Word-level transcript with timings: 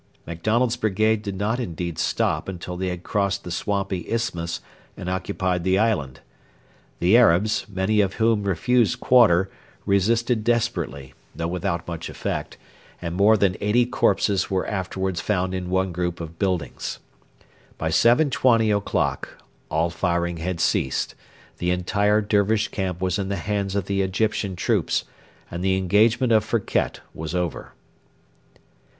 MacDonald's 0.25 0.77
brigade 0.77 1.21
did 1.21 1.37
not 1.37 1.59
indeed 1.59 1.99
stop 1.99 2.47
until 2.49 2.75
they 2.75 2.87
had 2.87 3.03
crossed 3.03 3.43
the 3.43 3.51
swampy 3.51 4.09
isthmus 4.09 4.59
and 4.97 5.07
occupied 5.07 5.63
the 5.63 5.77
island. 5.77 6.21
The 6.97 7.15
Arabs, 7.15 7.67
many 7.71 8.01
of 8.01 8.15
whom 8.15 8.41
refused 8.41 8.99
quarter, 8.99 9.51
resisted 9.85 10.43
desperately, 10.43 11.13
though 11.35 11.47
without 11.49 11.87
much 11.87 12.09
effect, 12.09 12.57
and 12.99 13.13
more 13.15 13.37
than 13.37 13.55
eighty 13.61 13.85
corpses 13.85 14.49
were 14.49 14.65
afterwards 14.65 15.21
found 15.21 15.53
in 15.53 15.69
one 15.69 15.91
group 15.91 16.19
of 16.19 16.39
buildings. 16.39 16.97
By 17.77 17.89
7.20 17.89 18.75
o'clock 18.75 19.37
all 19.69 19.91
firing 19.91 20.37
had 20.37 20.59
ceased; 20.59 21.13
the 21.59 21.69
entire 21.69 22.21
Dervish 22.21 22.69
camp 22.69 23.01
was 23.01 23.19
in 23.19 23.29
the 23.29 23.35
hands 23.35 23.75
of 23.75 23.85
the 23.85 24.01
Egyptian 24.01 24.55
troops, 24.55 25.03
and 25.51 25.63
the 25.63 25.77
engagement 25.77 26.33
of 26.33 26.43
Firket 26.43 27.01
was 27.13 27.35
over. 27.35 27.73